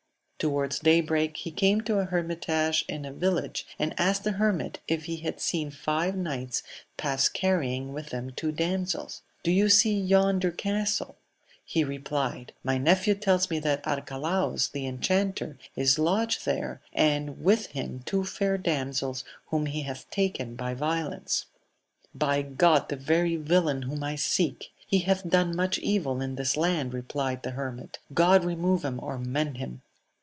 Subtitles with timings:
[0.49, 4.79] Towards day break he came to a hermitage in a valley, and asked the hermit
[4.87, 6.63] if he had seen five knights
[6.97, 11.15] pass carrying with them two damsels 1 Do you see yonder castle 1
[11.63, 17.43] he replied: my nephew tells me that Arcalaus the en chanter is lodged there, and
[17.43, 21.45] with him two fair damsels whom he hath taken by violence.
[22.15, 26.57] By God the very villain whom I seek!— He hath done much evil in this
[26.57, 27.99] land, replied the hermit.
[28.11, 29.83] God remove him or mend him